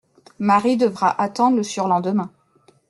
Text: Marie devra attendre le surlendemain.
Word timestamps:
Marie 0.39 0.77
devra 0.79 1.13
attendre 1.21 1.57
le 1.57 1.61
surlendemain. 1.61 2.31